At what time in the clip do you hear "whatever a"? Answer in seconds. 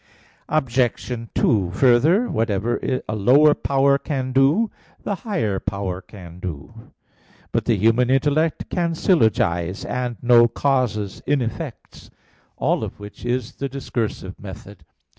2.27-3.15